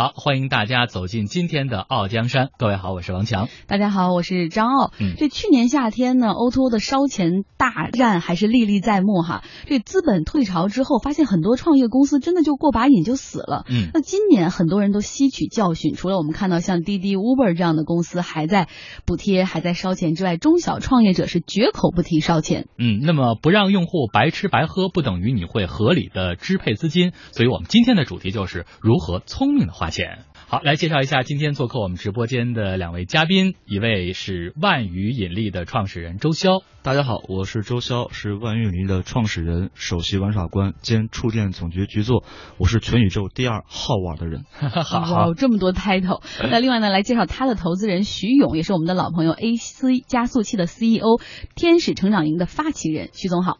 [0.00, 2.46] 好，欢迎大家走进今天的《傲江山》。
[2.56, 3.50] 各位好，我是王强。
[3.66, 4.92] 大家好，我是张傲。
[4.98, 9.44] 嗯这去年夏天呢，O2O 的烧钱大战还是历历在目哈。
[9.66, 13.66] 这资本退潮之后，发现很多创业公司真的就过把瘾就死了。
[13.68, 18.68] 嗯那今年很多人都吸取教训，除了我们看到像滴滴、Uber 这样的公司还在
[19.04, 22.68] 补贴、还在烧钱之外，中小创业者是绝口不提烧钱。
[22.78, 27.12] 嗯，那么不让用户白吃白喝，不等于你会合理的支配资金。
[27.32, 30.20] 所以我们今天的主题就是如何聪明的花钱。
[30.48, 36.64] 好，来介绍一下今天做客我们直播间的两位嘉宾，一位是万余引力的创始人周潇。
[36.82, 42.24] 大家好，我是周潇，是万运力的创始人、首席玩耍官兼触电总局局座。
[42.58, 44.44] 我是全宇宙第二好玩的人。
[44.62, 46.22] 哇，这么多 title。
[46.50, 51.20] 那另外呢，来介绍他的投资人徐勇，也是我们的老朋友 AC 加速器的 CEO，
[51.54, 53.10] 天使成长营的发起人。
[53.12, 53.58] 徐总好。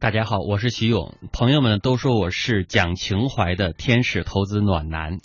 [0.00, 1.16] 大家好，我是徐勇。
[1.32, 5.18] 朋友们都说我是讲情怀的天使投资暖男，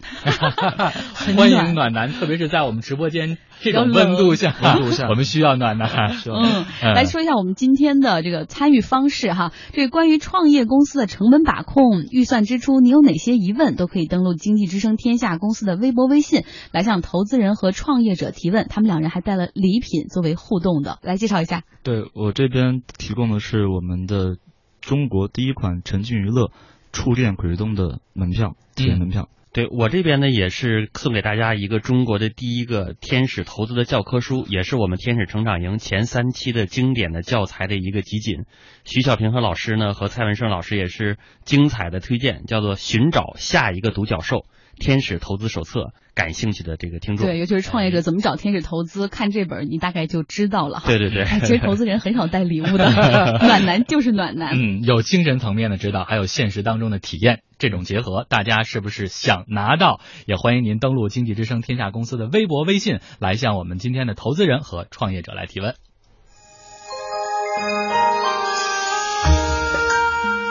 [1.38, 6.18] 欢迎暖男，特别是在我们直播间这种温度下，温度下我们需要暖男。
[6.26, 9.54] 嗯，来说一下我们今天的这个参与方式哈。
[9.74, 18.66] 这个关于创业公司的成本把控、预算支出，你有哪些疑问，都可以登录经济之声天下公司的微博、微信来向投资人和创业者提问。
[18.72, 21.62] 他们两人还带了礼品作为互动的，来介绍一下。
[21.84, 24.38] 对我这边提供的是我们的
[24.84, 26.52] 中国第一款沉浸娱乐
[26.92, 29.30] 触电鬼吹灯的门票，体验门票。
[29.54, 38.46] 对我这边呢也是送给大家一个中国的第一个天使投资的教科书，也是我们天使成长营前三期的经典的教材的一个集锦。
[38.84, 44.46] 徐小平和老师呢和蔡文胜老师也是精彩的推荐，叫做《寻找下一个独角兽：
[44.78, 45.80] 天使投资手册》。
[46.16, 50.84] 感兴趣的这个听众，对，尤其是创业者怎么找天使投资，看这本你大概就知道了。
[50.86, 52.86] 对对对，哎其实投资人很少带礼物的，
[53.42, 54.54] 暖男就是暖男。
[54.54, 60.02] 嗯，有精神层面的指导，还有现实当中的体验，这种结合，大家是不是想拿到？
[60.28, 65.74] 也欢迎您登录经济之声天下公司的微博、微信，来向我们今天的投资人和创业者来提问。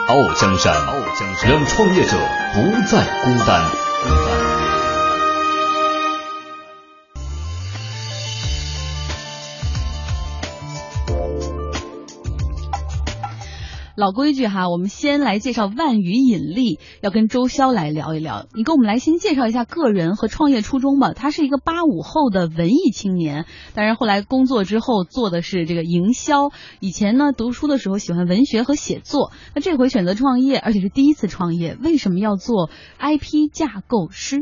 [0.09, 2.17] 傲江山，傲江山，让创业者
[2.53, 3.92] 不再孤单。
[4.03, 4.42] 孤
[13.95, 18.47] 老规矩哈，我们先来介绍万语引力，要跟周潇来聊一聊。
[18.55, 21.13] 你给我们来先介绍一下个人和创业初衷吧。
[21.13, 23.45] 他是一个八五后的文艺青年，
[23.75, 26.49] 但是后来工作之后做的是这个营销。
[26.79, 34.41] 以前呢，读书的时候喜欢文学和写作，那这回选择创业，而且是第一次创业，为什么要做 IP 架构师？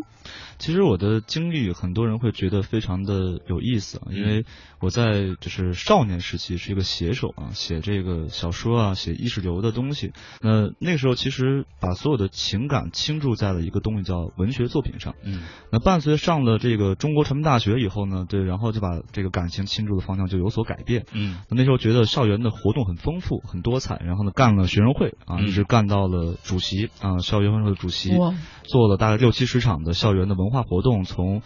[0.61, 4.45] 其实我的经历，很多人会觉得非常的有意思啊，因为
[4.79, 10.13] 我在就是少年时期是一个写手啊，写这个小说啊，写意识流的东西。
[10.39, 15.15] 那那个时候其实把所有的情感倾注在了一个东西叫文学作品上。
[15.23, 15.41] 嗯，
[15.71, 21.07] 那伴随上了这个中国传媒大学以后呢，对，然后就把这个感情倾注的方向就有所改变。
[21.11, 28.11] 嗯，那时候觉得校园的活动很丰富、很多彩，然后呢干了学生会啊，嗯一直干到了主席啊，校园会的主席。
[28.63, 31.41] 做了大概六七十场的校园的文化活动，从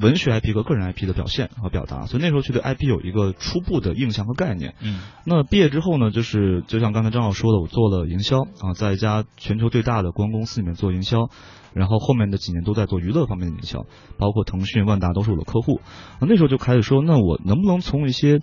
[0.00, 4.74] 文学 IP 和个人 IP 的表现和表达，所以那时候去对 IP 有一个初步的印象和概念。
[4.80, 11.28] 嗯，那毕业之后呢，就是就像刚才张老说的，我做了营销啊，在一家全球最大的公关公司里面做营销，
[11.74, 13.84] 然后后面的几年都在做娱乐方面的营销，
[14.16, 15.82] 包括腾讯、万达都是我的客户。
[16.18, 18.40] 那那时候就开始说，那我能不能从一些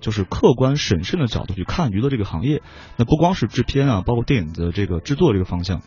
[0.00, 2.62] 就是客观审慎的角度去看娱乐这个行业？
[2.96, 5.82] 那不光是制片啊，包括电影的这个制作这个方向。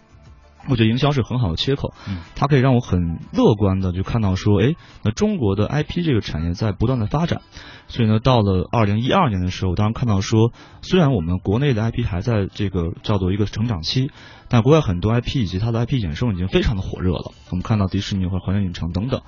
[0.69, 7.41] 我觉得营销是很好的切口，嗯，它可以让我很乐观的就看到说，哎，那中国的 IP 这个产业在不断的发展，
[7.87, 14.11] 所以呢，到了二零一二年的时候，当然看到说，虽然我们国内的 IP 还在这个叫做一个成长期，
[14.47, 19.21] 但国外很多 IP 以及它的 IP 衍生已经非常的火热了，我们看到迪士尼和环球影城等等。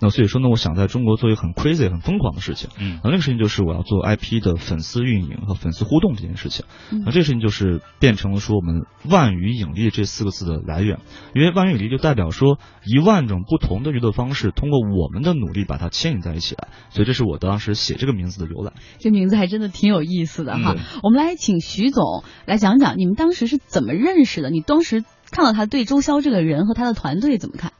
[0.00, 2.70] 那所以说呢，我想在中国做一个很 crazy、很疯狂的事情。
[2.78, 6.64] 嗯，那那个事情就是我要做 IP 的粉丝运营和粉丝互动这件事情。
[6.90, 11.00] 嗯那这个事情就是变成了说我们万余引力这四个字的来源，
[11.34, 18.72] 因为万余引力就代表说一万种不同的娱乐方式通过我们的努力把它牵引在一起来，所以这是我当时写这个名字的由来。
[18.98, 20.74] 这名字还真的挺有意思的哈。
[20.76, 24.50] 嗯我们来请徐总来讲讲你们当时是怎么认识的？
[24.50, 27.72] 你当时看到他对周潇这个人和他的团队怎么看？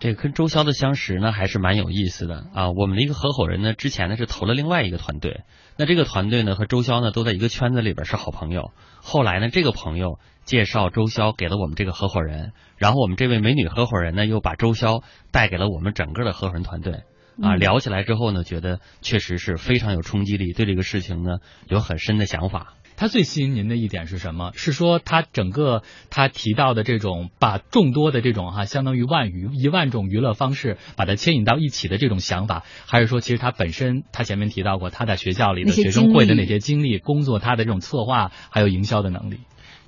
[0.00, 2.70] 这个跟周潇的相识呢，还是蛮有意思的啊。
[2.70, 5.42] 我们的一个合伙人呢，之前呢是投了另外一个团队，
[5.76, 8.70] 那这个团队呢和周潇呢都在一个圈子里边是好朋友。
[9.02, 15.02] 后来呢，这个朋友介绍周潇给了我们这个合伙人，然后我们这位美女合伙人呢又把周潇
[15.32, 17.02] 带给了我们整个的合伙人团队。
[17.40, 22.74] 啊，嗯聊起来之后呢，觉得确实是非常有冲击力，对这个事情呢有很深的想法。
[22.98, 24.50] 它最吸引您的一点是什么？
[24.54, 39.38] 是说它整个他提到的这种把众多的这种哈，相当于万余一万种娱乐方式把它牵引到一起的这种想法，还是说其实他本身他前面提到过他在学校里的学生会的那些经历、工作，他的这种策划还有营销的能力。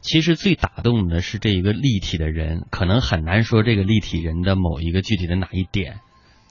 [0.01, 5.99] 其实最打动的是这一个立体的人，可能很难说这个立体人的某一个具体的哪一点。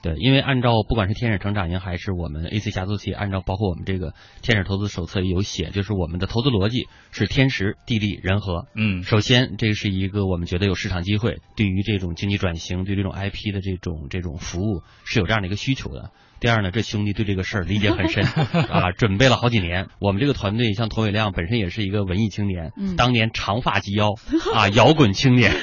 [0.01, 8.67] 对，因为按照不管是天使成长营还是我们 AC 加速器，按照包括我们这个天使投资手册里有写，就是我们的投资逻辑是天时地利人和。
[8.75, 16.11] 嗯，首先这是一个我们觉得有市场机会，对于这种经济转型，对这种 IP 的这种这种服务是有这样的一个需求的。
[16.39, 18.23] 第二呢，这兄弟对这个事儿理解很深
[18.69, 19.87] 啊，准备了好几年。
[19.99, 24.13] 我们这个团队像佟伟亮本身也是一个文艺青年，当年长发及腰
[24.55, 25.53] 啊，摇滚青年，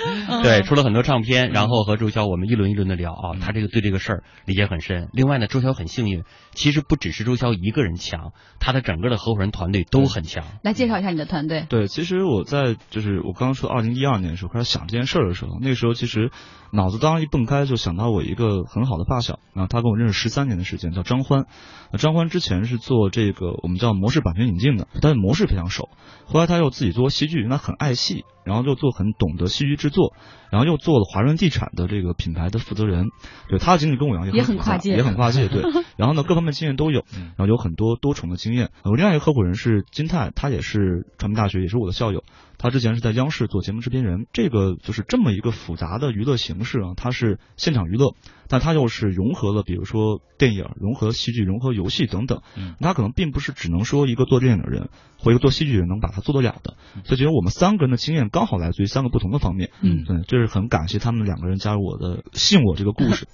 [0.43, 5.08] 对，出了很多唱片，然后和周潇我们一轮一轮的聊啊，他这个对这个事儿理解很深。
[5.12, 10.44] 另外呢，周潇很幸运，其实不只是周潇一个人强，他的整个的合伙人团队都很强。
[10.62, 11.64] 来介绍一下你的团队。
[11.69, 16.31] 对，其实我在就是我刚刚说二零一二年的时候开始想这件事儿的时候，那时候其实
[16.73, 21.46] 脑子当一蹦开就想到我一个很好的发小啊，他跟我认识十三年的时间，叫张欢。
[21.90, 25.88] 那张欢之前是做这个我们叫模式版权引进的，但是模式非常熟。
[26.26, 30.12] 后来他又自己做戏剧，他很爱戏，然后又做很懂得戏剧制作，
[30.50, 33.06] 然后又做了华润地产的这个品牌的负责人。
[33.48, 35.48] 对他的经历跟我一样，也很跨界，也很跨界。
[35.48, 35.62] 对，
[35.96, 38.70] 然后呢，各方面经验都有，然后有很多多重的经验。
[38.82, 42.24] 我另外一个合伙人是金泰，他也是传媒大学，也是我的校友。
[42.58, 48.14] 他之前是在央视做节目制片人，这个就是这么一个复杂的娱乐形式啊，它是现场娱乐，
[48.48, 52.40] 但它又是融合了，比如说电影、融合戏剧、融合游戏等等。
[52.56, 54.88] 嗯，它可能并不是只能说一个做电影的人
[55.18, 56.76] 或一个做戏剧的人能把它做得了的。
[57.04, 59.70] 所以，觉得我们三个人的经验刚好来自于三个不同的方面。
[59.82, 63.26] 嗯，对，这是很感谢他们两个人加入我的，信我这个故事。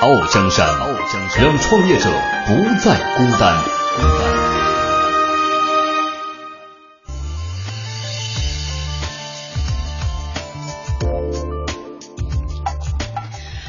[0.00, 2.10] 傲江山，傲江山，让创业者
[2.46, 4.25] 不再孤单。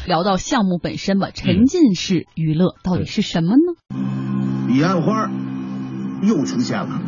[0.07, 3.74] 聊到项目本身吧，沉浸式娱乐到底是什么呢？
[4.65, 5.30] 彼岸花
[6.21, 7.01] 又出现了，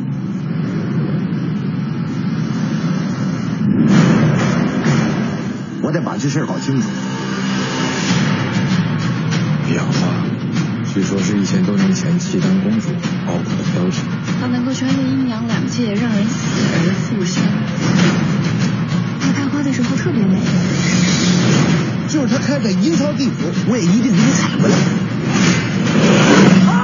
[5.82, 6.90] 我得把这事儿搞清楚。
[9.66, 10.26] 彼岸花，
[10.94, 12.90] 据说是一千多年前契丹公主
[13.28, 14.02] 熬苦的标志。
[14.42, 17.42] 它能够穿越阴阳两界，让人死而复生。
[19.22, 20.38] 它开花的时候特别美。
[22.10, 24.76] 就是他开在阴曹地府，我也一定给你踩回来。
[26.68, 26.76] 啊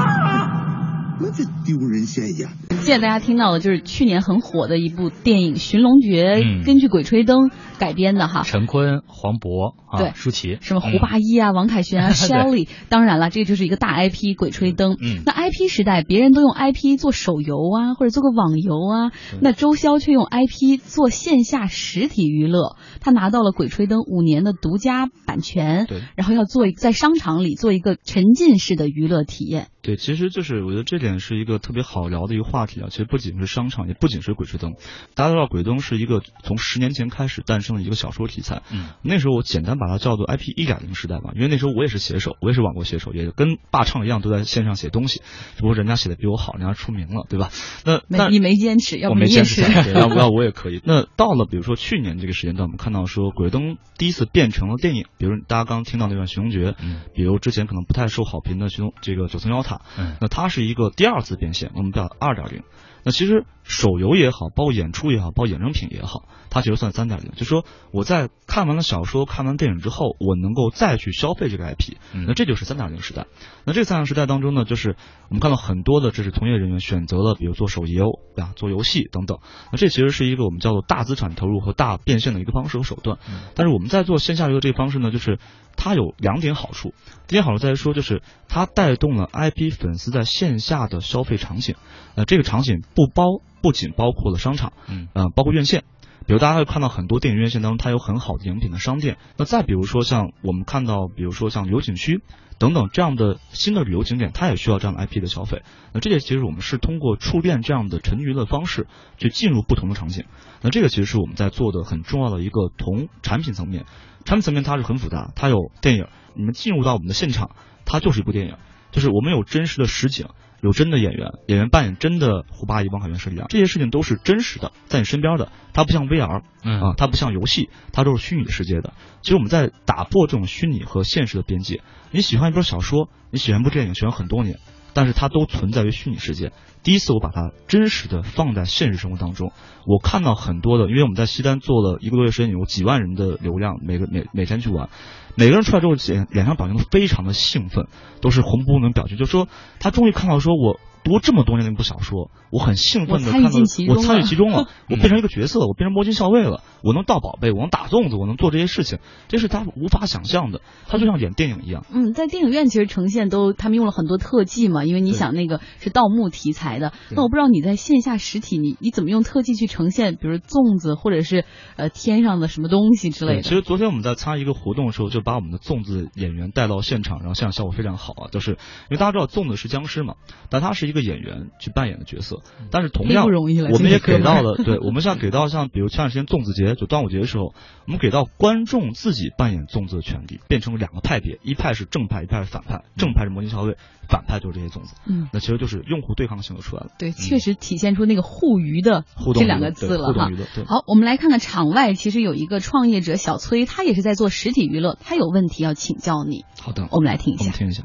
[1.19, 2.47] 那这丢人现眼。
[2.85, 6.35] 现在大家听到的就是去年很火的一部电影《寻龙诀》，
[6.67, 7.49] 根据《鬼吹灯》
[7.79, 8.43] 改编的哈。
[8.45, 14.91] 陈坤、黄渤、对舒淇，什么胡八一啊、王凯旋啊、 Shelly，当然了，这就是一个大 IP《鬼吹灯》。
[15.01, 19.11] 嗯，那 IP 时代，别人都用 IP 做手游啊，或者做个网游啊，
[19.41, 22.75] 那周潇却用 IP 做线下实体娱乐。
[23.01, 29.69] 他拿到了《鬼吹灯》五年的独家版权，对，然后要做在商场里做一个沉浸式的娱乐体验。
[29.81, 32.87] 对，其实就是我觉得这点是一个特别好聊的一个话题啊。
[32.89, 34.73] 其实不仅是商场，也不仅是鬼吹灯。
[35.15, 38.61] 大家都知道，鬼灯是一个从十年前开始诞生的一个小说题材。
[38.71, 45.21] 嗯，那时候我简单把它叫做 IP 一点零时代吧，因为那时候我也是写手，我也是网络写手，也跟霸唱一样，都在线上写东西。
[45.55, 47.49] 只不过人家写的比我好，人家出名了，对吧？
[47.85, 49.61] 那那你没坚持，要我没坚持，
[49.93, 50.81] 要不要我也可以。
[50.83, 62.63] 那到了比如说去年这个时间段，我们看到说鬼灯第一次变成了电影，比如大家刚刚听到那段《寻龙诀》，嗯，比如之前可能不太受好评的《寻龙》这个九层妖塔，嗯，那它是一个第二次变现，我们叫二点零。
[63.05, 67.31] 那其实手游也好，包括演出也好，包括衍生品也好，它其实算三点零。
[67.35, 71.95] 就说我在看完了小说、看完电影之后，我能够再去消费这个 IP，
[72.27, 73.25] 那这就是三点零时代。
[73.65, 74.95] 那这个三点零时代当中呢，就是
[75.29, 79.39] 我们看到很多的这是从业人员选择了，比如做手游啊、做游戏等等。
[79.71, 83.17] 那这其实是一个我们叫做大资产投入和大变现的一个方式和手段。
[83.55, 85.39] 但是我们在做线下游的这个方式呢，就是
[85.75, 86.93] 它有两点好处。
[87.27, 91.75] 第一点好处在于说，就是它带动了 IP 粉丝在线下的消费场景。
[92.13, 95.85] 呃，这个场景不包不仅包括了商场，嗯，呃，包括院线。
[96.27, 99.17] 比如大家会看到很多电影院线当中，它有很好的饮品的商店。
[99.37, 102.21] 那再比如说像我们看到，比如说像旅游景区
[102.59, 105.63] 等等这样的新的旅游景点，它也需要这样的 IP 的消费。
[105.93, 108.85] 那这些其实我们是通过触电这样的沉娱乐方式
[109.17, 110.25] 去进入不同的场景。
[110.61, 113.85] 那这个其实是我们在做的很重要的一个同产品层面。
[114.25, 116.05] 产品层面它是很复杂，它有电影，
[116.35, 118.57] 你们进入到我们的现场，它就是一部电影，
[118.91, 120.27] 就是我们有真实的实景。
[120.65, 125.51] 有真的演员，演员扮演真的胡八一、王凯源、佘丽娅，这些事情都是真实的，在你身边的。
[125.73, 128.93] 它不像 VR，嗯啊，它不像游戏，它都是虚拟世界的。
[129.21, 131.81] 其实我们在打破这种虚拟和现实的边界。
[132.09, 134.57] 你喜欢一本小说，你喜欢一部电影，喜欢很多年，
[134.95, 136.51] 但是它都存在于虚拟世界。
[136.81, 139.51] 第一次我把它真实的放在现实生活当中，
[139.85, 144.89] 我看到很多的，因为我们在西单做了一个多月时间，有几万人的流量，每个每每天去玩，
[145.35, 147.87] 每个人出来之后脸脸上表情都非常的兴奋，
[148.21, 149.47] 都是红扑扑的表情，就说
[149.79, 150.79] 他终于看到说我。
[151.05, 153.49] 读这么多年的一部小说，我很兴奋的看到，
[153.89, 158.97] 我参与其中了， 我变成一个角色，我变成摸金校尉了，我能盗宝贝，我能打粽子，我能做这些事情，
[159.27, 161.85] 这是他无法想象的，他就像演电影一样。
[161.93, 171.45] 嗯，在电影院其实呈现都他们用了很多特技嘛，因为你想那个是盗墓题材的，那我不知道你在线下实体你你怎么用特技去呈现，比如粽子或者是
[171.75, 173.41] 呃天上的什么东西之类的。
[173.43, 178.57] 其实昨天我们在参与一个活动的时候，就把我们的粽子演员带到现场，然后现场效果非常好啊，就是因
[178.89, 180.15] 为大家知道粽子是僵尸嘛，
[180.49, 181.71] 但它是一个演员去。
[181.75, 187.53] 扮演的角色，但是同样，我们也给到了，对 我们像给到像比如前段时间粽子节，就端午节的时候，
[187.85, 193.75] 我们给到观众自己扮演粽子的权利，变成两个派别，一派是正派，一派是反派，正派是魔金校队，
[194.07, 200.29] 反派就是这些粽子，嗯，那其实就是用户对抗性就出来了，对，确实体现出那个互娱的这两个字了哈。
[200.65, 206.45] 好，我们来看看场外，其实有一个创业者小崔，他也是在做实体娱乐，他有问题要请教你。
[206.61, 207.83] 好的，我们来听一下，听一下。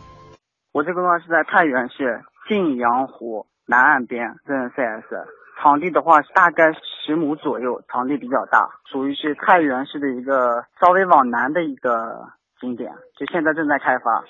[0.72, 3.46] 我这个话是在太原市晋阳湖。
[3.64, 5.06] 南岸边真人 CS
[5.62, 12.26] 场地的话，大概十亩左右，场地比较大，属于是太原市的一个稍微往南的一个
[12.60, 14.24] 景点，就现在正在开发，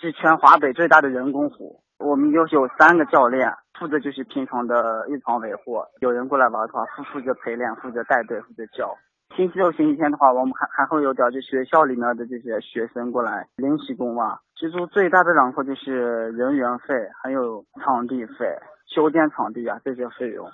[0.00, 1.80] 是全华北最大的人工湖。
[2.00, 8.98] 我们有有三个教练，负责就是平常的日常维护，有人过来玩的话，负负责陪练，负责带队，负责教。
[9.36, 14.38] 星期六、星期天的话，我们还还会有点就学校里面的这些学生过来临时工啊。
[14.56, 18.46] 其实最大的两块就是人员费，还有场地费。
[18.92, 20.50] 修建场地啊，这些费用，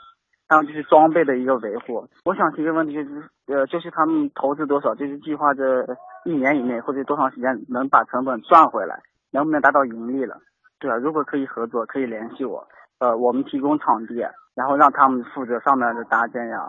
[0.46, 2.06] 还有就是装备的一个维护。
[2.26, 5.86] 我想提个问题，就是呃，就是他们投资多少，就是计划这
[6.26, 9.00] 一年以内或者多长时间能把成本赚回来，
[9.32, 10.36] 能不能达到盈利了？
[10.78, 12.68] 对啊，如果可以合作，可以联系我，
[12.98, 14.16] 呃，我们提供场地，
[14.54, 16.60] 然后让他们负责上面的搭建呀。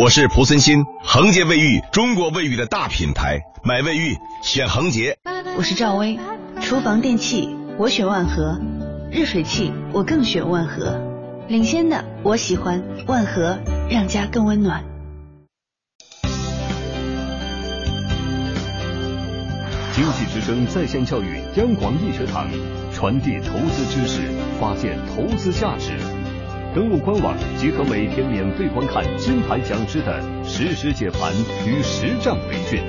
[0.00, 5.18] 我是蒲森新，恒洁卫浴，中国卫浴的大品牌，买卫浴选恒洁。
[5.58, 6.18] 我是赵薇，
[6.62, 8.58] 厨房电器我选万和，
[9.12, 10.98] 热水器我更选万和，
[11.48, 13.58] 领先的我喜欢万和，
[13.90, 14.82] 让家更温暖。
[19.92, 22.48] 经济之声在线教育央广易学堂，
[22.90, 24.22] 传递投资知识，
[24.58, 25.92] 发现投资价值。
[26.72, 31.32] 登录官网，即可每天免费观看金牌讲师的实时解盘
[31.66, 32.80] 与实战培训。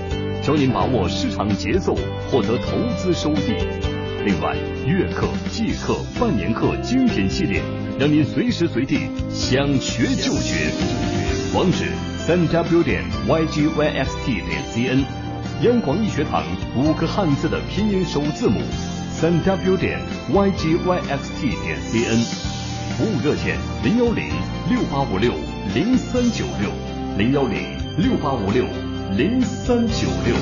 [0.43, 1.95] 教您把握市场节奏，
[2.29, 3.55] 获得投资收益。
[4.23, 7.63] 另外，月课、季课、半年课精品系列，
[7.99, 10.71] 让您随时随地想学就学。
[11.55, 11.85] 网址：
[12.19, 15.03] 三 w 点 ygYXT 点 cn，
[15.63, 16.43] 央广易学堂
[16.77, 18.61] 五个汉字的拼音首字母，
[19.09, 19.99] 三 w 点
[20.31, 22.50] ygYXT 点 cn。
[22.91, 24.29] 服务热线：零幺零
[24.69, 25.33] 六八五六
[25.73, 26.69] 零三九六，
[27.17, 28.65] 零幺零六八五六
[29.15, 30.35] 零三九六。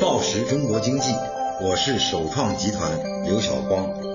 [0.00, 1.12] 报时中国经济，
[1.60, 2.90] 我是首创集团
[3.24, 4.09] 刘晓光。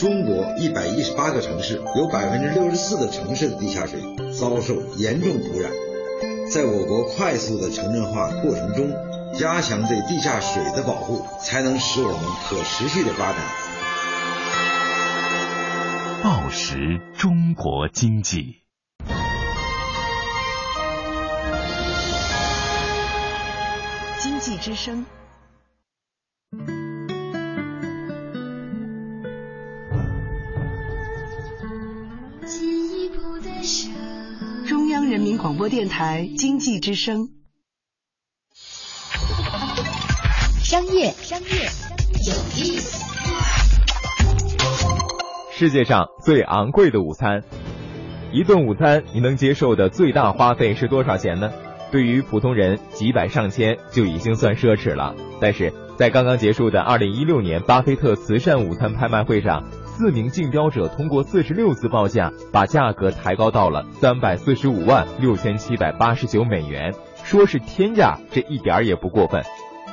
[0.00, 4.00] 中国一百一十八个城市，有百分之六十四的城市的地下水
[4.32, 5.70] 遭受严重污染。
[6.50, 8.90] 在我国快速的城镇化过程中，
[9.38, 13.42] 加强对地下水的保护，才能使我们可持续的发展。
[16.24, 18.62] 报时中国经济。
[24.18, 25.04] 经济之声。
[34.66, 37.28] 中央人民广播电台经济之声。
[40.62, 41.48] 商业，商业
[42.26, 43.04] 有意思。
[45.52, 47.42] 世界上最昂贵的午餐，
[48.32, 51.52] 一顿午餐你能接受的最大花费是多少钱呢？
[51.92, 55.14] 对于普通人，几百上千就已经算奢侈了。
[55.38, 59.68] 但是在刚刚结束的二零一六年巴菲特慈善午餐拍卖会上，
[60.00, 69.42] 四名竞标者通过四十六次报价，把价格抬高到了三百四十五万六千七百八十九美元，说是天价，这一点儿也不过分。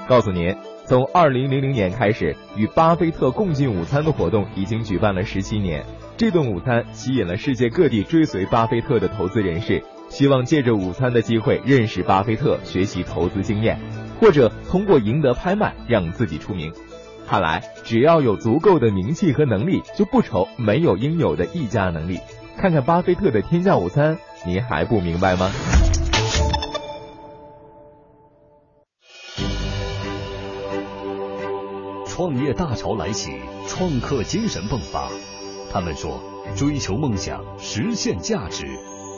[0.07, 5.85] 告诉您，从二零零零年开始，与巴菲特共进午餐的活动已经举办了十七年。
[6.15, 9.83] 这顿午餐吸引了世界各地追随巴菲特的投资人士。
[10.07, 13.77] 希望借着午餐的机会认识巴菲特，学习投资经验，
[14.21, 16.71] 或者通过赢得拍卖让自己出名。
[17.27, 22.19] 看来只要有足够的名气和能力，就不愁没有应有的议价能力。
[22.57, 25.51] 看看巴菲特的天价午餐，您还不明白吗？
[32.07, 33.31] 创业大潮来袭，
[33.67, 35.09] 创客精神迸发。
[35.69, 36.21] 他们说，
[36.55, 38.65] 追求梦想，实现价值。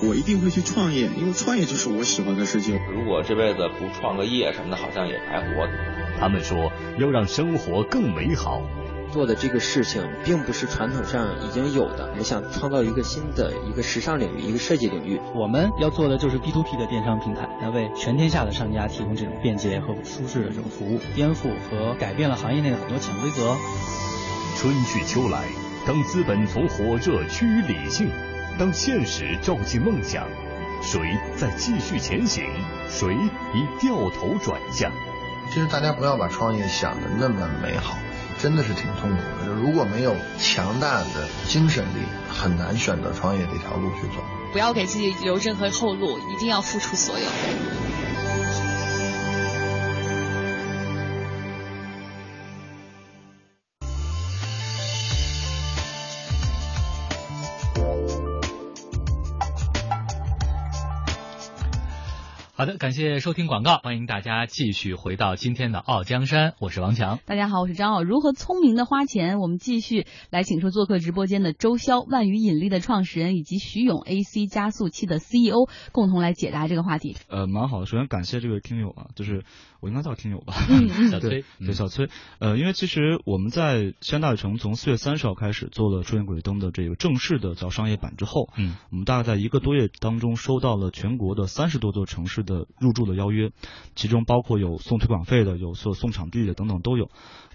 [0.02, 2.80] 我一定会去创业，因为创业就是我喜欢的事情。
[2.90, 5.68] 如果这辈子不创个业什么的，好像也白活。
[6.20, 8.62] 他们说要让生活更美好。
[9.12, 15.20] 做的这个事情并不是传统上已经有的，我想创造一个新的一个时尚领域，一个设计领域。
[15.34, 23.56] 我们要做的就是 B to P 的电商平台，来为全天下的商家提供这种便捷和舒适的这种服务，颠覆和改变了行业内的很多潜规则。
[24.58, 25.44] 春去秋来，
[25.88, 28.08] 当资本从火热趋于理性。
[28.60, 30.28] 当现实照进梦想，
[30.84, 31.00] 谁
[31.38, 32.44] 在继续前行？
[32.90, 33.16] 谁
[33.54, 34.92] 已掉头转向？
[35.48, 37.98] 其实大家不要把创业想的那么美好，
[38.38, 39.54] 真的是挺痛苦的。
[39.54, 44.22] 如果没有强大的精神力，很难选择创业这条路去走。
[44.52, 47.26] 不要给自己留任何后路，一定要付出所有。
[62.60, 67.18] 好的，感谢收听广告，欢迎大家继续回到今天的《傲江山》，我是王强。
[67.26, 68.04] 大家好，我是张傲。
[68.04, 69.40] 如何聪明的花钱？
[69.40, 77.16] 我们继续来请出做客直播间的周潇，万宇引力的创始人，以及徐勇 AC 加速器的 CEO，共同来解答这个话题。
[77.30, 77.86] 呃，蛮好的。
[77.86, 79.46] 首先感谢这位听友啊，就是
[79.80, 82.10] 我应该叫听友吧，嗯 小崔，对小崔。
[82.40, 93.52] 呃，因为其实我们在西安大悦城从四月三十号开始做了出现鬼灯的这个正式的叫商业版之后，嗯，我们大概在一个多月当中收到了全国的三十多座城市的入驻的邀约，
[93.96, 97.10] 其中包括有送推广费的，有送送场地的等等都有。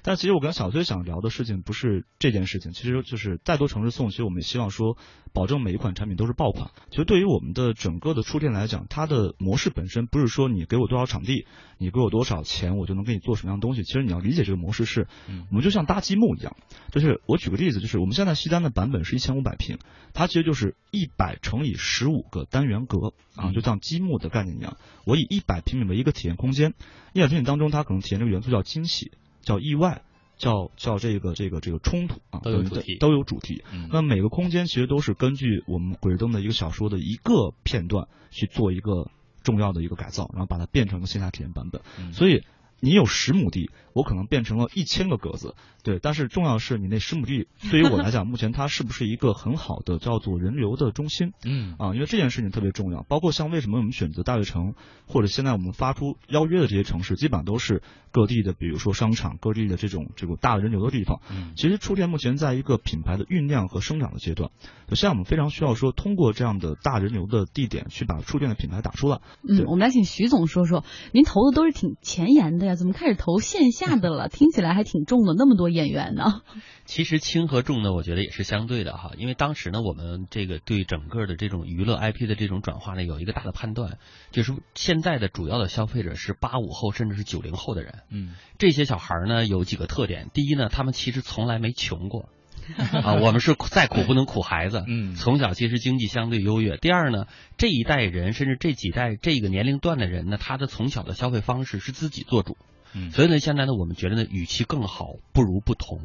[0.06, 4.98] 但其实我跟小崔想聊的事情不是这件事情，其实就是再多城市送，其实我们也希望说，
[5.32, 6.72] 保证每一款产品都是爆款。
[6.90, 11.46] 其实对于我们的整个的出店来讲，它的模式本身不是说你给我多少场地，
[11.78, 13.82] 你给我多少钱，我就能给你做什么样的东西。
[13.82, 15.08] 其实你要理解这个模式是，
[15.48, 16.54] 我们就像搭积木一样。
[16.92, 19.78] 就是我举个例子，就是我们现在西单的版本是一千五百平，
[20.12, 24.76] 它其实就是一百乘以十五个单元格啊，就像积木的概念一样。
[25.06, 26.74] 我以一百平米为一个体验空间，
[27.14, 29.12] 一百平米当中，它可能体验这个元素叫惊喜。
[29.44, 30.02] 叫意外，
[30.36, 33.62] 叫叫这个这个这个冲突啊，都有主题，都有主题。
[33.72, 39.10] 嗯、那每个空间其实都是根据我们鬼灯的一个小说的一个片段去做一个
[39.42, 41.82] 重要的一个改造，然后把它变成个线下体验版本。
[41.98, 42.42] 嗯、所以
[42.84, 45.98] 你有十亩地，我可能变成了一千个格子，对。
[46.02, 51.32] 但是重要的是你那十亩地，对于我来讲，目前它是不是一个很好的叫做人流的中心？
[51.46, 53.02] 嗯啊，因为这件事情特别重要。
[53.08, 54.74] 包括像为什么我们选择大悦城，
[55.06, 61.22] 或者现在我们发出邀约的这些城市，基本上都是各地的，比如说商场，各地的这种这个大人流的地方。
[61.30, 64.50] 嗯，其实触电目前在一个品牌的酝酿和生长的阶段，
[64.88, 69.22] 现在我们非常需要说通过这样的大人流的地点去把触电的品牌打出来。
[69.48, 74.28] 嗯，我们来请徐总说说，您投的都是挺前沿的呀，怎么开始投线下的了？
[74.28, 76.42] 听起来还挺重的，那么多演员呢。
[76.84, 83.98] 其实轻和重呢，我觉得也是相对的哈，因为当时呢，我们这个对整个的这种娱乐 IP 的这种转化呢，有一个大的判断，
[84.30, 88.02] 就是现在的主要的消费者是八五后甚至是九零后的人。
[88.10, 92.28] 嗯，这些小孩呢有几个特点，第一呢，他们其实从来没穷过。
[93.02, 94.84] 啊，我们是再苦不能苦孩子。
[94.86, 96.76] 嗯，从小其实经济相对优越。
[96.76, 102.56] 第二呢，这一代人甚至这几代这个年龄段的人呢，他的从小的消费方式是自己做主。
[102.94, 106.00] 嗯，所以呢，现在呢，我们觉得呢，与其更好，不如不同。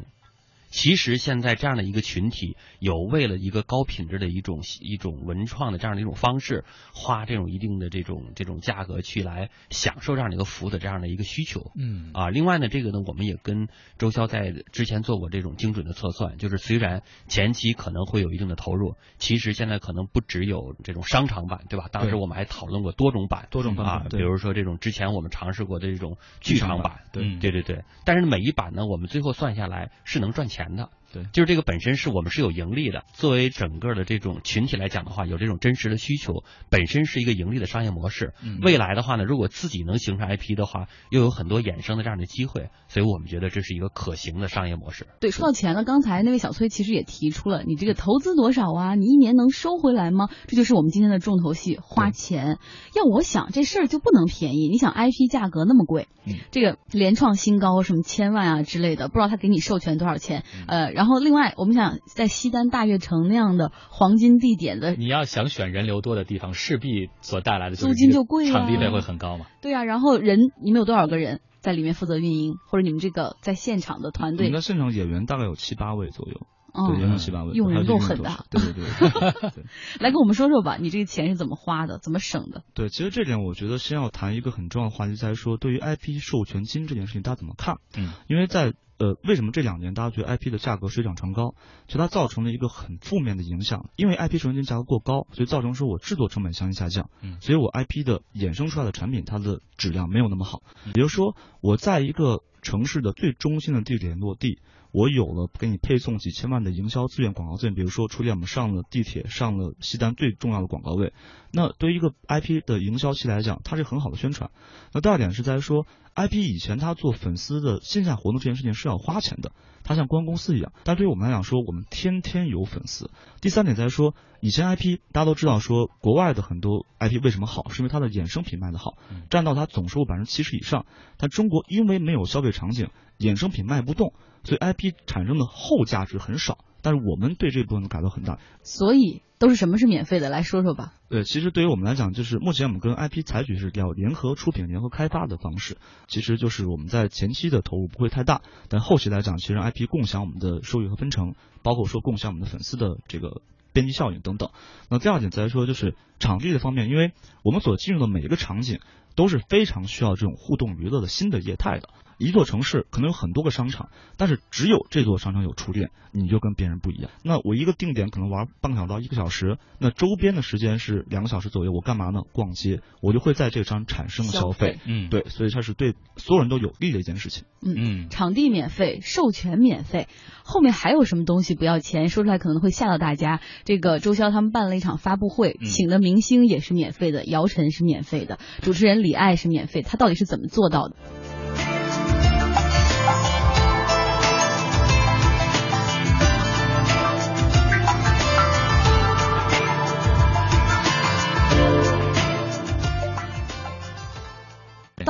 [0.70, 11.72] 其实现在这样的一个群体，有为了一个高品质的一种一种文创的这样的一种方式，花这种一定的这种这种价格去来享受这样的一个服务的这样的一个需求。
[11.76, 21.88] 嗯啊，另外呢，这个呢，我们也跟周潇在之前做过这种精准的测算，就是虽然前期可能会有一定的投入，其实现在可能不只有这种商场版，对吧？
[21.90, 27.84] 当时我们还讨论过多种版，多种版啊，比如说这种之前我们尝试过的这种剧场版，对对对对。
[28.04, 33.04] 但是每一版呢，我们最后算下来是能赚钱钱的，对，就是这个本身是我们是有盈利的。
[33.12, 38.32] 作为整个的这种群体来讲的话，有这种真实的需求，本身是一个盈利的商业模式。
[38.44, 45.08] 嗯，未来的话呢，如果自己能形成 IP 的话，又有很多衍生的这样的机会，所以我们觉得这是一个可行的商业模式。
[45.20, 48.94] 对，说到钱了，刚才那位小崔其实也提出了，你这个投资多少啊？
[48.94, 50.28] 你一年能收回来吗？
[50.46, 52.58] 这就是我们今天的重头戏，花钱。
[52.94, 54.68] 要我想，这事儿就不能便宜。
[54.68, 60.44] 你想 IP 价格那么贵，嗯，这个连创新高，什么千万啊之类的，不知道他给你授权多少钱？
[60.68, 60.99] 嗯、呃。
[61.00, 69.46] 然后，另外，我们想在西单大悦城那样的黄金地点的，你要想选人流多的地方，势必所带来的租金就贵，场地费会很高嘛。
[69.62, 74.44] 对啊，然后人你们有多少个人在里面负责运营，或者你们这个在现场的团队？
[74.44, 78.44] 你们的现场演员大概有七八位左右，哦、对，演员七八位，用人够狠的。
[78.50, 79.64] 对对对，对
[80.00, 82.64] 来跟我们说说吧，你这个钱是怎么花的，怎么省的？
[82.74, 87.76] 对，其实这点我觉得先要谈一个很重要的话题，在说对于 IP 授权金这件事情，大家怎么看？
[87.96, 91.54] 嗯，因为在呃，为什么这两年大家觉得 IP 的价格水涨船高？
[91.86, 100.60] 其实它造成了一个很负面的影响，因为 IP 授权金价格过高，所以造成说我制作成本相应下降，嗯，所以我 IP 的衍生出来的产品它的质量没有那么好。
[100.84, 104.58] 也就是说，我在一个城市的最中心的地点落地，
[104.92, 111.12] 我有了给你配送几千万的营销资源、广告资源，比如说初恋我们上了地铁，上了西单最重要的广告位，
[111.52, 114.50] 那对于一个 IP 的营销期来讲，它是很好的宣传。
[114.92, 115.86] 那第二点是在说。
[116.26, 119.52] IP 以前他做粉丝的线下活动这件事情是要花钱的，
[119.82, 120.72] 他像公关公司一样。
[120.84, 123.10] 但对于我们来讲说，我们天天有粉丝。
[123.40, 128.98] 第三点在说，以前 IP 大家都知道说，国外的很多 IP 为什么好，是因为它的衍生品卖的好，
[129.30, 130.84] 占到它总收入百分之七十以上。
[131.16, 134.12] 但中国因为没有消费场景，衍生品卖不动，
[134.44, 136.58] 所以 IP 产生的后价值很少。
[136.82, 138.38] 但是我们对这部分的改革很大。
[138.62, 140.28] 所以都是什么是免费的？
[140.28, 140.92] 来说说吧。
[141.08, 145.78] 对，其实对于我们来讲，就是目前我们跟 IP 采取是要联合出品、联合开发的方式。
[146.08, 154.50] 其实就是我们在前期的投入不会太大，但后期来讲，其实 IP 共享我们的收益和分成，包括说共享我们的粉丝的这个边际效应等等。
[154.88, 157.12] 那第二点再来说，就是场地的方面，因为
[157.42, 158.80] 我们所进入的每一个场景
[159.14, 161.88] 都是非常需要这种互动娱乐的新的业态的。
[162.18, 167.10] 一座城市可能有很多个商场，但是只有这座商场有触电，你就跟别人不一样。
[167.24, 172.20] 那我一个定点可能玩半个小时到一个小时，那周边的时间是两个小时左右，我干嘛呢？
[172.34, 174.80] 逛街，我就会在这个商产生了消费。
[174.84, 177.44] 嗯，对，所以它是对所有人都有利的一件事情。
[177.62, 180.06] 嗯嗯，场地免费，授权免费，
[180.44, 182.10] 后面还有什么东西不要钱？
[182.10, 183.40] 说出来可能会吓到大家。
[183.64, 190.96] 这个周潇他们办了一场发布会，嗯、请的明星也是免费的，姚晨是免费的，主持人李艾是免费，他到底是怎么做到的？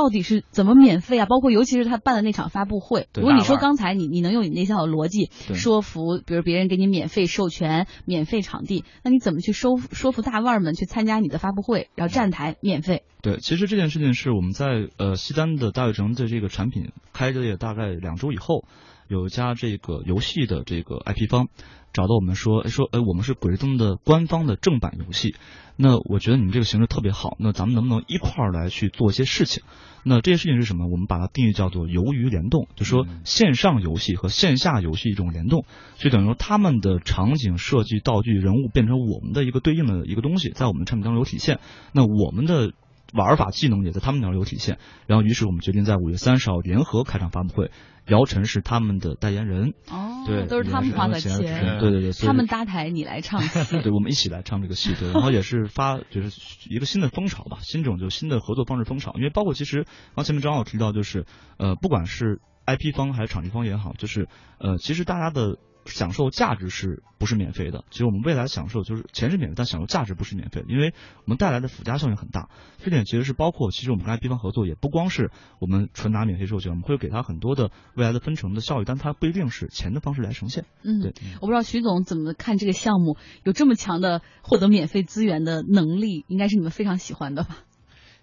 [0.00, 1.26] 到底是怎么免费啊？
[1.26, 13.02] 包括尤其是他办的那场发布会，如果你说刚才你你能用你那套逻辑说服，比如别人给你免费授权、免费场地，那你怎么去收说服大腕们去参加你的发布会，然后站台免费？
[13.20, 18.64] 对，其实这件事情是我们在呃西单的大悦城的这个产品开着也大概两周以后。
[19.10, 21.48] 有一家这个游戏的这个 IP 方，
[21.92, 25.34] 找到我们说，哎说，哎，我们是鬼吹灯的官方的正版游戏，
[25.74, 29.64] 那我觉得你们这个形式特别好，那咱们能不能一块儿来去做一些事情？
[30.04, 30.86] 那这些事情是什么？
[30.86, 35.64] 我们把它定义叫做游鱼联动，就说线上游戏和线下游戏一种联动，
[35.98, 41.58] 就等于说他们的场景设计、道具、人物变成我们的一个对应的一个东西，在我们的产品当中有体现。
[41.92, 42.72] 那我们的
[43.14, 44.78] 玩法技能也在他们那儿有体现。
[45.06, 47.70] 然后，于是我们决定在五月三十号联合开场发布会，
[48.06, 49.74] 姚晨是他们的代言人。
[49.90, 51.38] 哦，对，都是他们花的钱。
[51.38, 53.80] 对对对，他们搭台，你来唱戏。
[53.82, 54.94] 对，我们一起来唱这个戏。
[54.98, 56.30] 对，然后也是发，就是
[56.70, 59.12] 一个新的风潮吧，新种就新的合作方式风潮。
[59.16, 61.26] 因为包括其实刚前面张老提到，就是
[61.58, 65.58] 呃，不管是 IP 方还是场地方也好，就是呃，其实大家的。
[65.86, 67.84] 享受价值是不是免费的？
[67.90, 72.48] 其实我们未来享受就是钱是免费，但享受价值不是免费的，因为我们带来的附加效应很大。
[72.78, 80.64] 这点其实是包括，其实我们跟 IP 方合作也不光是我们纯拿免费授权，我们会给他很多的未来的分成的效益，但它不一定是钱的方式来呈现。
[80.82, 81.14] 嗯，对。
[81.40, 87.58] 我不知道徐总怎么看这个项目，有这么强的获得免费资源的能力，应该是你们非常喜欢的吧？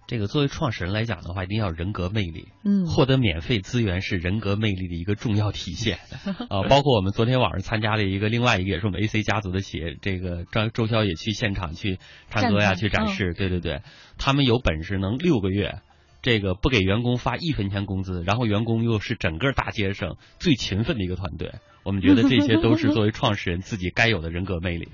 [0.07, 2.47] 这个作为创始人来讲的话，一定要人格魅力。
[2.63, 5.99] 嗯，获得免费资源是人格魅力的一个重要体现。
[6.49, 13.33] 啊，包括我们昨天晚上参加了一个另外一个也是我们 AC 家族的企业，这个张周潇也去现场去唱歌呀，去展示。
[13.33, 13.81] 对对对，
[14.17, 15.81] 他们有本事能六个月，
[16.21, 21.55] 这个不给员工发一分钱工资，然后员工又是整个大街上最勤奋的一个团队。
[21.83, 24.87] 我们觉得这些都是作为创始人自己该有的人格魅力。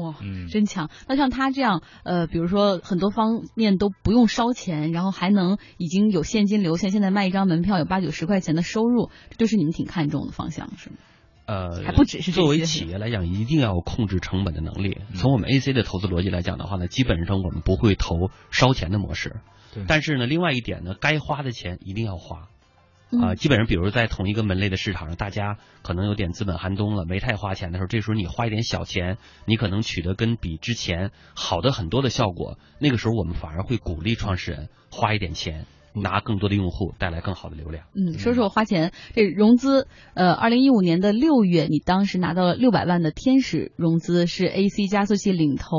[0.00, 0.16] 哇，
[0.50, 0.90] 真强！
[1.08, 10.96] 那像他这样，呃，比如说很多方面都不用烧钱，然后还能已经有现金流现，现在卖一张门票有八九十块钱的收入，这就是你们挺看重的方向，是吗？
[11.46, 14.98] 呃，还不只是作为企业来讲，一定要有控制成本的能力。
[15.14, 19.36] 从我们 AC 的投资逻辑来讲的话呢，基本上我们不会投烧钱的模式。
[19.72, 19.84] 对。
[19.86, 22.48] 但是呢，另外一点呢，该花的钱一定要花。
[23.12, 32.58] 啊，基本上，比如在同一个门类的市场上，大家可能有点资本寒冬了，没太花钱的时候，这时候你花一点小钱，你可能取得跟比之前好的很多的效果。
[32.80, 35.66] 那个时候，我们反而会鼓励创始人花一点钱。
[36.02, 37.84] 拿更多的用户带来更好的流量。
[37.94, 45.78] 嗯，说说我花钱这融资，呃，二零一五年的六月，你当时拿到了六百万的天使融资，是 AC 加速器领投、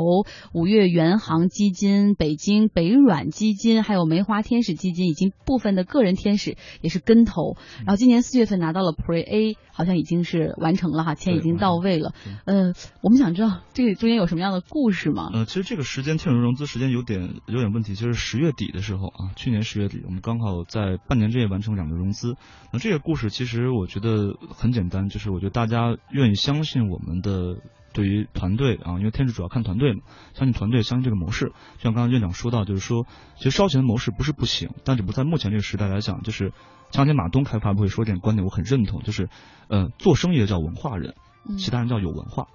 [0.52, 7.56] 五月元航基金、北京北软基金，还有梅花天使基金，以及部分的个人天使也是跟投。
[7.78, 12.12] 然后今年四月份拿到了 Pre A，好像已经是完成了哈，钱已经到位了。
[12.44, 15.30] 嗯，我们想知道这个中间有什么样的故事吗？
[15.32, 19.98] 呃，其实这个时间天使融资时间有点有点问题，就是十月底的时候啊，去年十月底。
[20.08, 22.34] 我们刚好在半年之内完成两个融资，
[22.72, 27.58] 那这个故事其实我觉得很简单，就是我觉得大家愿意相信我们的
[27.92, 30.00] 对于团队啊，因为天使主要看团队嘛，
[30.32, 31.52] 相信团队，相信这个模式。
[31.76, 36.52] 就像刚刚院长说到，就是说其实烧钱的模式不是不行，但只不过在目前这个时代来讲，就是
[36.90, 39.28] 前两天马东开发布会说点观点，我很认同，就是
[39.68, 41.16] 呃做生意的叫文化人，
[41.58, 42.46] 其他人叫有文化。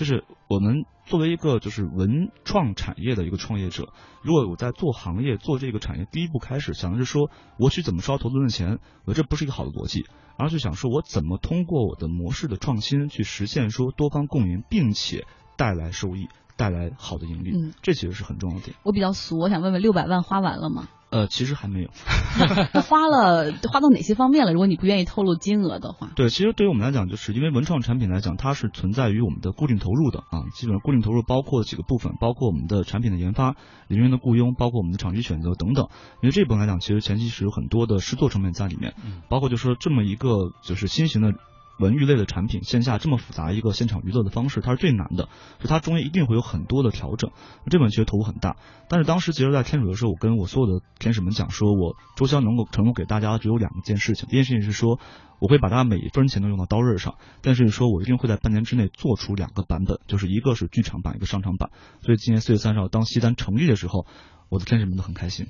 [0.00, 10.06] 就是我们作为一个就是文创产业的一个创业者，如果我在做行业做这个产业第一步开始想的是说我去怎么烧投资人的钱，我这不是一个好的逻辑，
[10.38, 15.26] 而是想说我怎么通过我的模式的创新去实现说多方共赢，并且
[15.58, 18.74] 带来收益，带来好的盈利，嗯，这其实是很重要的点。
[18.82, 20.88] 我比较俗，我想问问六百万花完了吗？
[21.10, 21.90] 呃，其实还没有。
[22.72, 24.52] 那花了花到哪些方面了？
[24.52, 26.10] 如果你不愿意透露金额的话。
[26.14, 30.46] 对，其实对于我们来讲，就是因为文创产品来讲，它是存在于我们的固定投入的啊。
[30.54, 33.56] 基本上固定投入包括几个部分，包括我们的产品的研发、
[33.88, 35.88] 人员的雇佣，包括我们的厂区选择等等。
[36.22, 38.94] 因为这部分来讲，其实前期是有很多的试做成本在里面，
[39.28, 41.32] 包括就是说这么一个就是新型的。
[41.80, 47.30] 文娱类的产品，线下这么复杂一个现场娱乐的方式，它是最难的，就它中间一定会有很多的调整。
[47.70, 48.56] 这本其实投入很大，
[48.88, 55.00] 但是当时其实，在天使的时候，我跟我所有的天使们讲，说我周潇能够承诺给大家只有两件事情，第一件事情是说，
[55.38, 61.70] 我会把大家每一分钱都用到刀刃上，但是说我一定会在半年之内做出两个版本，就是一个是剧场版，一个商场版。
[62.02, 64.06] 所以今年四月三十号当西单成立的时候，
[64.50, 65.46] 我的天使们都很开心。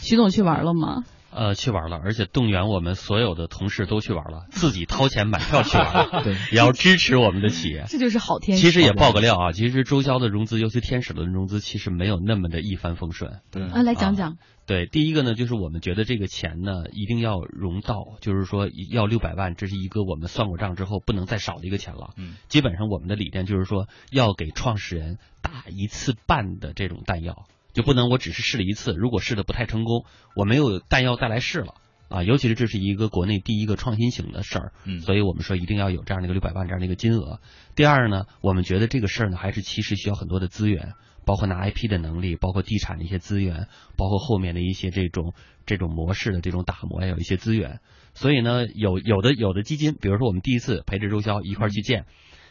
[0.00, 1.02] 徐总去玩了吗？
[1.32, 7.84] 呃，去玩了，而且动员我们所有的同事都去玩了，自己掏钱买票去玩， 对， 也要支持我们的企业。
[7.88, 8.58] 这就是好天。
[8.58, 13.40] 其实也爆个料啊，其实周潇的融资，尤其天使轮融资，其实没有那么的一帆风顺。
[13.50, 14.38] 对，啊，来讲讲。
[14.66, 22.10] 对，第一个呢，就是我们觉得这个钱呢，一定要融到，就是说要六百万，这是一个我们算过账之后不能再少的一个钱了。
[22.16, 30.04] 嗯，基本上我们的理念就是说，要给创始人打一次半的这种弹药，就不能我只是试了一次，如果试的不太成功，
[30.34, 31.74] 我没有弹药再来试了。
[32.08, 37.38] 啊，尤其是这是一个国内第一个创新型的事儿，嗯，所以我们说一定要有这样的一个六百万这样的一个金额。
[37.76, 45.34] 第二呢，我们觉得这个事儿呢，还是其实需要很多的资源，包括拿 IP 的能力，包括地产的一些资源，包括后面的一些这种
[45.66, 47.78] 这种模式的这种打磨，还有一些资源。
[48.12, 52.06] 所以呢，有有的有的基金，比如说我们第一次陪着周潇一块儿去见。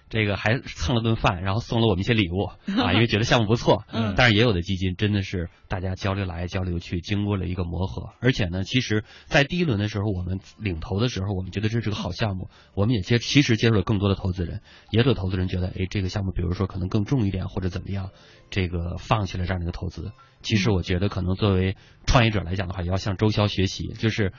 [0.09, 2.45] 这个还蹭了顿饭，然后送了我们一些礼物
[2.81, 3.83] 啊，因为觉得项目不错。
[3.91, 18.09] 嗯但是也有的基金真的是大家交流来交流去，经过了一个磨合，而且呢，其实，在第一轮的时候，我们领投的时候，我们觉得这是个好项目，我们也接其实接触了更多的投资人，也有投资人觉得，哎，这个项目比如说可能更重一点或者怎么样，
[18.49, 20.11] 这个放弃了这样的一个投资。
[20.41, 21.75] 其实我觉得可能作为
[22.07, 24.33] 创业者来讲的话，也要向周潇学习，就是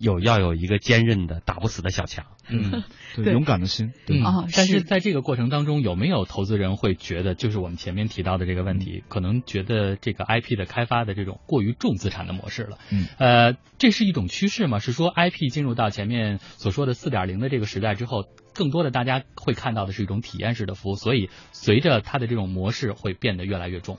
[0.00, 2.24] 有要有一个坚韧的打不死的小强。
[2.48, 2.82] 嗯，
[3.14, 3.92] 对，勇敢的心。
[4.06, 4.18] 对
[4.54, 12.78] 但是是在这个过程当中，有没有投资人会觉得，就是我们前面提到的这个问题，可能觉得这个 IP 的开发的这种过于重资产的模式了？
[12.90, 14.78] 嗯，呃，这是一种趋势吗？
[14.78, 23.98] 是说 IP 进入到前面所说的四点零的这个时代之后，更多的大家会看到的是一种体验式的服务，所以随着它的这种模式会变得越来越重。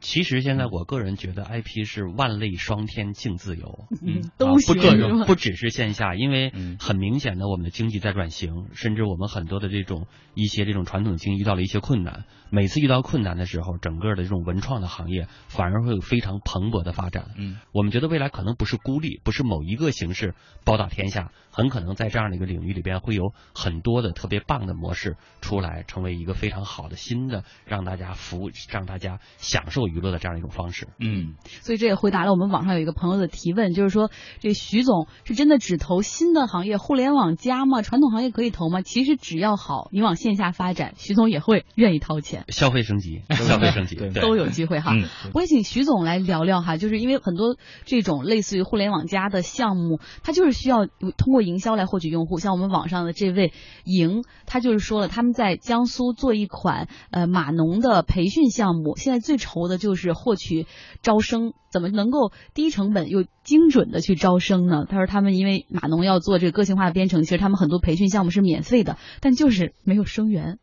[0.00, 12.24] 其实现在我个人觉得 IP 是万类双天竞自由，嗯啊都行是吧不只是线下，因为嗯很明显的我们的经济在转型，甚至我们很多的这种一些这种传统经济遇到了一些困难。
[12.50, 17.30] 每次遇到困难的时候，整个的这种文创的行业反而会有非常蓬勃的发展。
[17.36, 30.88] 嗯，我们觉得未来可能不是孤立，不是某一个形式包打天下，很可能在这样的一个领域里边会有很多的特别棒的模式出来，成为一个非常好的新的让大家服务、让大家享受娱乐的这样一种方式。
[30.98, 34.10] 嗯，所以这也回答了我们网上有一个朋友的提问，就是说
[34.40, 37.82] 这徐总是真的只投新的行业，互联网加吗？
[37.82, 38.82] 传统行业可以投吗？
[38.82, 42.44] 其实只要好，你往线下发展，徐总也会愿意掏钱。
[42.52, 44.92] 消费升级，消费升级，对都有机会哈。
[44.94, 52.38] 嗯我也请徐总来聊聊哈，就是因为很多这种类似于互联网加的项目，它就是需要通过营销来获取用户。
[52.38, 53.52] 像我们网上的这位
[53.84, 60.66] 莹，他就是说了，他们在江苏做一款呃码农的培训项目，现在最愁的就是获取
[61.02, 64.84] 招生，怎么能够低成本又精准的去招生呢？
[64.88, 70.58] 他说他们因为码农要做这个个性化的编程，其实他们很多培训项目是免费的，但就是没有生源，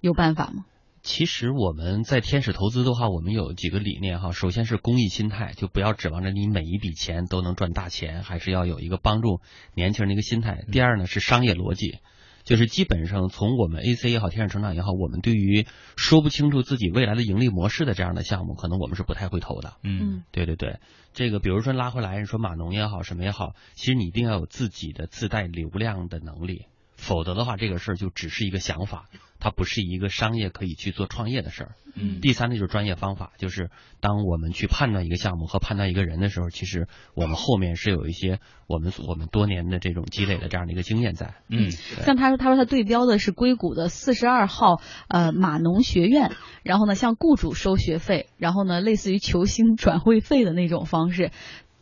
[0.00, 0.64] 有办法吗？
[1.00, 4.32] 其实我们在天使投资的话，我们有几个理念哈。
[4.32, 9.40] 首先是公益心态，就不要指望着你每一笔钱都能赚大钱，还是要有一个帮助
[9.74, 10.64] 年轻人的一个心态。
[10.70, 12.00] 第二呢是商业逻辑，
[12.48, 15.66] 就是基本上从我们 AC 也好，天使成长也好，我们对于
[15.98, 19.74] 说不清楚自己未来的盈利模式的这样的项目，可能我们是不太会投的。
[19.82, 20.22] 嗯。
[20.32, 20.78] 对对对，
[21.12, 26.64] 这个比如说拉回来，你说码农也好，什么也好，其实你一定要有自己的自带流量的能力，
[26.96, 31.74] 否则的话，这个事儿就只是一个想法，它不是一个商业可以去做创业的事儿。
[32.00, 41.34] 嗯第三呢就是专业方法，就是当我们去判断一个项目和判断一个人的时候，其实我们后面是有一些我们我们多年的这种积累的这样的一个经验在。
[41.48, 46.30] 嗯，像他说，他说他对标的是硅谷的四十二号呃码农学院，
[46.62, 51.32] 然后呢向雇主收学费，然后呢类似于球星转会费的那种方式，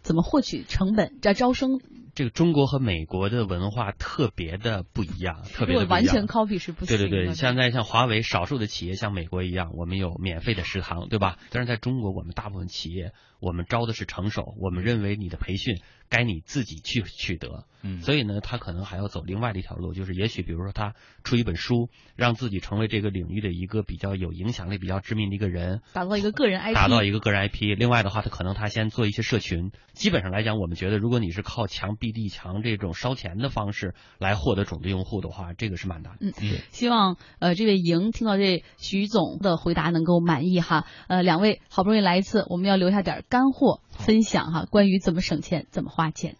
[0.00, 1.12] 怎么获取成本？
[1.20, 1.80] 在招生
[2.16, 7.04] 这个中国和美国的文化特别的不一样，特别的完全 copy 是不行的。
[7.04, 11.36] 对对对，现在像华为，少数的企业像美国一样，我们有免费的食堂，对吧？
[11.50, 17.64] 但是在中国，我们大部分企业，我们招的是成熟，我们认为你的培训该你自己去取得。
[17.82, 27.76] 嗯所以呢，他可能还要走另外的一条路，就是也许比如说他出一本书，让自己成为这个领域的一个比较有影响力、比较知名的一个人，打造一个个人 IP，打造一个个人 IP。
[27.78, 29.70] 另外的话，他可能他先做一些社群。
[29.92, 36.32] 基本上来讲，我们觉得如果你是靠强 BD、强这种烧钱的方式来获得种子用户的话，这个是蛮难的。
[36.42, 40.86] 嗯，希望呃这位莹听到这徐总的回答能够满意哈。
[41.08, 46.36] 呃，两位好不容易来一次，我们要留下点干货分享哈，关于怎么省钱、怎么花钱。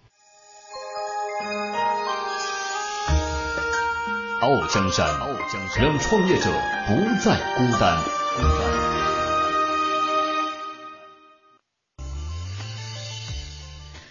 [4.40, 6.50] 傲江山，傲江山，让创业者
[6.86, 7.98] 不再孤单。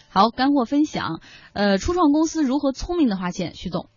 [0.09, 1.21] 好，干货分享。
[1.53, 3.53] 呃，初创公司如何聪明的花钱？
[3.53, 3.89] 徐总，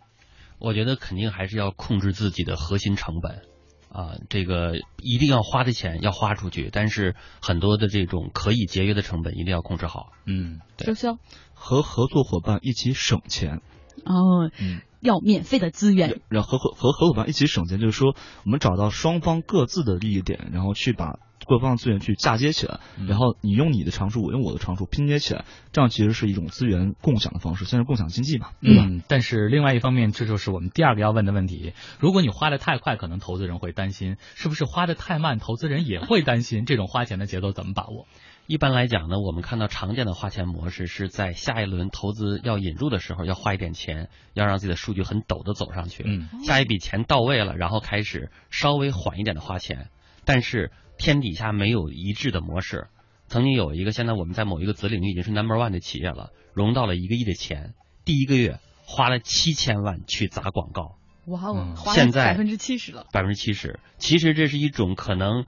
[0.59, 3.48] 我觉得肯定还是要控制自己的核心成本。
[3.91, 10.11] 啊，这个一定要花的钱要花出去，但是很多的这种可以节约的成本一定要控制好。
[10.25, 11.17] 嗯，周潇
[11.53, 13.61] 和合作伙伴一起省钱。
[14.05, 28.85] 哦，嗯，要免费的资源，然后和和和合作伙伴一起省钱，就是说我们找到双方各自的利益点，然后去把各方的资源去嫁接起来，然后你用你的长处，我用我的长处拼接起来，这样其实是一种资源共享的方式，算是共享经济嘛，对吧？
[28.85, 36.65] 嗯，但是另外一方面，这就是我们第二个要问的问题：如果你花的太快，可能投资人会担心；是不是花的太慢，投资人也会担心？
[36.65, 38.05] 这种花钱的节奏怎么把握？
[38.45, 46.03] 一般来讲呢，我们看到常见的花钱模式是在下一轮投资要引入的时候，要花一点钱，要让自己的数据很陡的走上去。
[46.05, 49.89] 嗯，下一笔钱到位了，然后开始稍微缓一点的花钱。
[50.29, 52.87] 但是天底下没有一致的模式。
[53.25, 57.73] 曾经有一个，现在我们在某一个子领域已经是 number one 的企业了，融到了一个亿的钱，
[58.05, 60.97] 第一个月花了七千万去砸广告。
[61.25, 63.79] 哇哦，现在百分之七十了，百分之七十。
[63.97, 65.45] 其实这是一种可能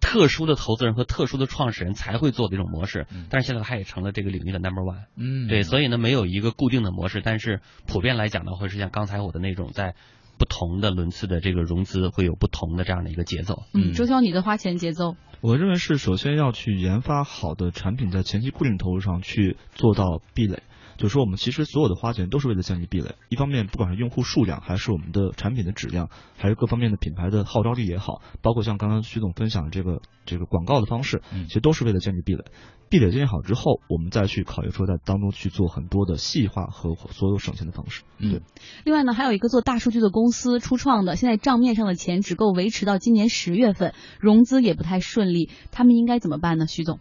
[0.00, 5.04] 特殊的投资人和特殊的创始人才会做的一种模式，但是现在它也成了这个领域的 number one。
[5.16, 9.94] 嗯，对，所以呢，没有一个固定的模式，但是普遍来讲呢，会是像刚才我的那种在。
[10.38, 13.64] 不同的轮次的这个融资会有不同的这样的一个节奏。
[13.74, 15.16] 嗯，周潇，你的花钱节奏？
[15.40, 20.62] 我认为是首先要去研发好的产品，在前期固定投入上去做到壁垒。
[20.98, 23.14] 就是说，我们其实所有的花钱都是为了建立壁垒。
[23.30, 32.44] 一方面，不管是用户数量，还是我们的产品的质量，还是各方面的品牌的号召力也好，包括像刚刚徐总分享的这个这个广告的方式，其实都是为了建立壁垒。
[32.90, 38.02] 壁垒建立好之后，我们再去考虑说在当中去做很多的细化和所有省钱的方式。
[38.18, 38.40] 对。
[38.84, 46.66] 另外呢，还有一个做大数据的公司初创的，现在账面上的钱只够维持到今年十月份，融资也不太顺利，他们应该怎么办呢？
[46.66, 46.98] 徐总，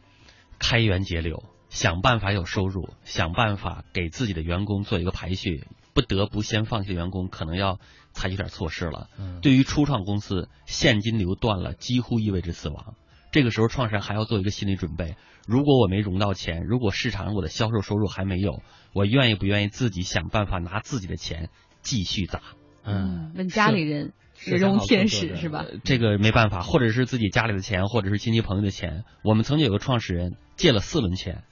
[0.59, 1.41] 开源节流。
[1.69, 7.79] 想办法有收入，想办法给自己的员工做一个排序，不得不先放弃的员工，可能要
[8.11, 9.09] 采取点措施了。
[9.41, 12.95] 对于初创公司，现金流断了，几乎意味着死亡。
[13.31, 15.15] 这个时候，创始人还要做一个心理准备：
[15.45, 18.63] 如果我没融到钱，如果市场上我的销售收入还没有，
[18.93, 21.49] 我愿意不愿意自己想办法拿自己的钱
[21.81, 22.41] 继续砸？
[22.83, 24.13] 嗯，问家里人。
[24.45, 25.65] 人中天使是吧？
[25.83, 29.03] 这个没办法，或者是自己家里的钱，或者是亲戚朋友的钱。
[29.23, 31.43] 我们曾经有个创始人借了四轮钱，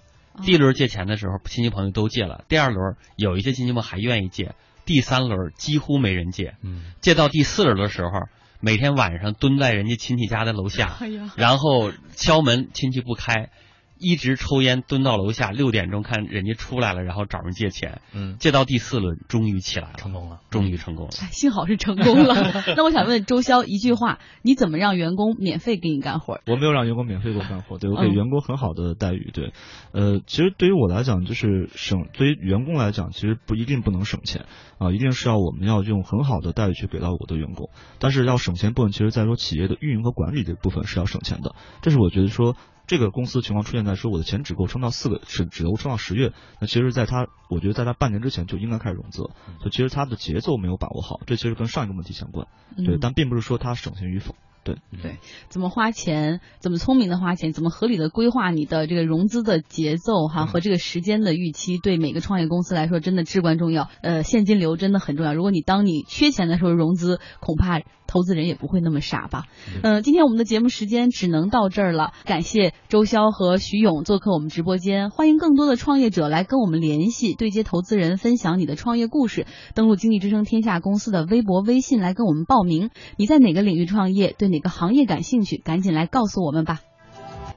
[0.43, 4.55] 第一轮借钱的时候，亲戚朋友都借了；第二轮有一些亲戚朋友还愿意借，
[4.85, 6.55] 第三轮几乎没人借。
[6.61, 8.11] 嗯借到第四轮的时候，
[8.59, 10.97] 每天晚上蹲在人家亲戚家的楼下，
[11.35, 13.49] 然后敲门，亲戚不开。
[13.97, 22.35] 一直抽烟蹲到楼下六点钟看人家出来了，然后找人借钱，嗯，借到第四轮终于起来了，成功了，终于成功了，幸好是成功了。
[22.75, 26.41] 那我想问周潇一句话，你怎么让员工免费给你干活？
[26.45, 29.53] 我没有让员工免费给我干活，对我给员工很好的待遇，对，
[29.91, 34.45] 呃，其实对于我来讲，就是省，对于员工来讲，其实不一定不能省钱
[34.77, 37.69] 啊，一定是要我们要用很好的待遇去给到我的员工，
[37.99, 42.55] 但是要省钱部分，其实在说企业的运营和管理这部分是要省钱的，这是我觉得说。
[42.87, 46.33] 这个公司情况出现在说我的钱只够撑到四个，只只够撑到十月。
[46.59, 49.31] 那其实，在他，我觉得在他半年之前就应该开始融资了。
[49.59, 52.47] 所以其实他的节奏没有把握好，这其实跟上一个问题相关。
[52.77, 54.35] 对，但并不是说他省钱与否。
[54.65, 63.89] 对对，怎么花钱，怎么聪明的花钱，怎么合理的规划你的这个融资的节奏哈和这个时间的预期，对每个创业公司来说真的至关重要。
[64.01, 65.35] 呃，现金流真的很重要。
[65.35, 69.43] 如果你当你缺钱的时候融资，恐怕投资人也不会那么傻吧。
[69.83, 79.45] 嗯，今天我们的节目时间只能到这儿了，感谢周潇和徐勇做客我们直播间，欢迎更多的创业者来跟我们联系，对接投资人，分享你的创业故事。
[79.75, 82.89] 登录经济之声天下公司的微博、微信来跟我们报名。
[83.17, 84.33] 你在哪个领域创业？
[84.37, 85.57] 对哪个行业感兴趣？
[85.57, 86.79] 赶紧来告诉我们吧。